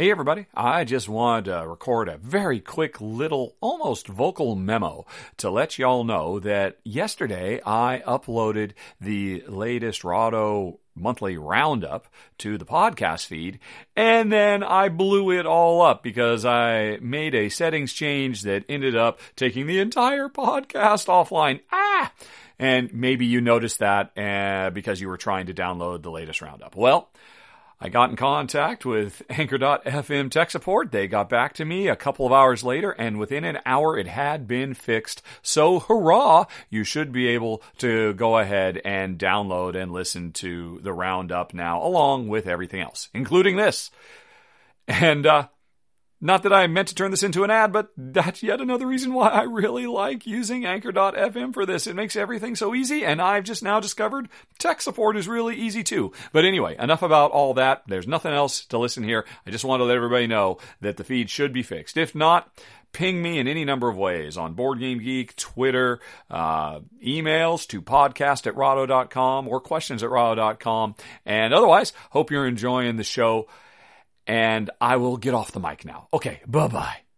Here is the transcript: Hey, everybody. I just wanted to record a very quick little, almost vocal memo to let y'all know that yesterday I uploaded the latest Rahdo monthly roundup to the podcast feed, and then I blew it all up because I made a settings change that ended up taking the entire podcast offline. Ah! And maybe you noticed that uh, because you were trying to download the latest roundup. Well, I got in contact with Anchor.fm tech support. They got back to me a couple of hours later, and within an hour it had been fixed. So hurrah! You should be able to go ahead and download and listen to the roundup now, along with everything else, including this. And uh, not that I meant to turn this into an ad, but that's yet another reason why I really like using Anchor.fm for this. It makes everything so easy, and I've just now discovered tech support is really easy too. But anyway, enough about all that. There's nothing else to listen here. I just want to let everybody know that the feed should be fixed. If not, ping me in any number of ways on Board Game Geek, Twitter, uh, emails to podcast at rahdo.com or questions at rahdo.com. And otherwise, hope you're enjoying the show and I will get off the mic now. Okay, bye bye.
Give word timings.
Hey, 0.00 0.10
everybody. 0.10 0.46
I 0.54 0.84
just 0.84 1.10
wanted 1.10 1.50
to 1.50 1.68
record 1.68 2.08
a 2.08 2.16
very 2.16 2.58
quick 2.58 3.02
little, 3.02 3.54
almost 3.60 4.08
vocal 4.08 4.56
memo 4.56 5.04
to 5.36 5.50
let 5.50 5.78
y'all 5.78 6.04
know 6.04 6.38
that 6.40 6.78
yesterday 6.84 7.60
I 7.66 8.02
uploaded 8.06 8.72
the 8.98 9.44
latest 9.46 10.02
Rahdo 10.02 10.80
monthly 10.94 11.36
roundup 11.36 12.06
to 12.38 12.56
the 12.56 12.64
podcast 12.64 13.26
feed, 13.26 13.58
and 13.94 14.32
then 14.32 14.62
I 14.62 14.88
blew 14.88 15.32
it 15.38 15.44
all 15.44 15.82
up 15.82 16.02
because 16.02 16.46
I 16.46 16.96
made 17.02 17.34
a 17.34 17.50
settings 17.50 17.92
change 17.92 18.40
that 18.44 18.64
ended 18.70 18.96
up 18.96 19.20
taking 19.36 19.66
the 19.66 19.80
entire 19.80 20.30
podcast 20.30 21.08
offline. 21.08 21.60
Ah! 21.70 22.10
And 22.58 22.94
maybe 22.94 23.26
you 23.26 23.42
noticed 23.42 23.80
that 23.80 24.16
uh, 24.16 24.70
because 24.70 24.98
you 24.98 25.08
were 25.08 25.18
trying 25.18 25.48
to 25.48 25.54
download 25.54 26.00
the 26.00 26.10
latest 26.10 26.40
roundup. 26.40 26.74
Well, 26.74 27.10
I 27.82 27.88
got 27.88 28.10
in 28.10 28.16
contact 28.16 28.84
with 28.84 29.22
Anchor.fm 29.30 30.30
tech 30.30 30.50
support. 30.50 30.92
They 30.92 31.08
got 31.08 31.30
back 31.30 31.54
to 31.54 31.64
me 31.64 31.88
a 31.88 31.96
couple 31.96 32.26
of 32.26 32.32
hours 32.32 32.62
later, 32.62 32.90
and 32.90 33.18
within 33.18 33.42
an 33.44 33.58
hour 33.64 33.98
it 33.98 34.06
had 34.06 34.46
been 34.46 34.74
fixed. 34.74 35.22
So 35.40 35.80
hurrah! 35.80 36.44
You 36.68 36.84
should 36.84 37.10
be 37.10 37.28
able 37.28 37.62
to 37.78 38.12
go 38.14 38.36
ahead 38.36 38.82
and 38.84 39.18
download 39.18 39.80
and 39.80 39.92
listen 39.92 40.32
to 40.32 40.78
the 40.82 40.92
roundup 40.92 41.54
now, 41.54 41.82
along 41.82 42.28
with 42.28 42.46
everything 42.46 42.82
else, 42.82 43.08
including 43.14 43.56
this. 43.56 43.90
And 44.86 45.24
uh, 45.24 45.48
not 46.20 46.42
that 46.42 46.52
I 46.52 46.66
meant 46.66 46.88
to 46.88 46.94
turn 46.94 47.10
this 47.10 47.22
into 47.22 47.44
an 47.44 47.50
ad, 47.50 47.72
but 47.72 47.90
that's 47.96 48.42
yet 48.42 48.60
another 48.60 48.86
reason 48.86 49.14
why 49.14 49.28
I 49.28 49.42
really 49.42 49.86
like 49.86 50.26
using 50.26 50.66
Anchor.fm 50.66 51.54
for 51.54 51.64
this. 51.64 51.86
It 51.86 51.96
makes 51.96 52.16
everything 52.16 52.56
so 52.56 52.74
easy, 52.74 53.04
and 53.04 53.22
I've 53.22 53.44
just 53.44 53.62
now 53.62 53.80
discovered 53.80 54.28
tech 54.58 54.82
support 54.82 55.16
is 55.16 55.28
really 55.28 55.56
easy 55.56 55.82
too. 55.82 56.12
But 56.32 56.44
anyway, 56.44 56.76
enough 56.78 57.02
about 57.02 57.30
all 57.30 57.54
that. 57.54 57.84
There's 57.86 58.06
nothing 58.06 58.32
else 58.32 58.66
to 58.66 58.78
listen 58.78 59.02
here. 59.02 59.24
I 59.46 59.50
just 59.50 59.64
want 59.64 59.80
to 59.80 59.84
let 59.84 59.96
everybody 59.96 60.26
know 60.26 60.58
that 60.80 60.96
the 60.98 61.04
feed 61.04 61.30
should 61.30 61.52
be 61.52 61.62
fixed. 61.62 61.96
If 61.96 62.14
not, 62.14 62.50
ping 62.92 63.22
me 63.22 63.38
in 63.38 63.48
any 63.48 63.64
number 63.64 63.88
of 63.88 63.96
ways 63.96 64.36
on 64.36 64.54
Board 64.54 64.78
Game 64.78 64.98
Geek, 64.98 65.36
Twitter, 65.36 66.00
uh, 66.30 66.80
emails 67.04 67.66
to 67.68 67.80
podcast 67.80 68.46
at 68.46 68.56
rahdo.com 68.56 69.48
or 69.48 69.60
questions 69.60 70.02
at 70.02 70.10
rahdo.com. 70.10 70.94
And 71.24 71.54
otherwise, 71.54 71.92
hope 72.10 72.30
you're 72.30 72.46
enjoying 72.46 72.96
the 72.96 73.04
show 73.04 73.48
and 74.30 74.70
I 74.80 74.96
will 74.96 75.16
get 75.16 75.34
off 75.34 75.50
the 75.50 75.58
mic 75.58 75.84
now. 75.84 76.06
Okay, 76.12 76.40
bye 76.46 76.68
bye. 76.68 77.09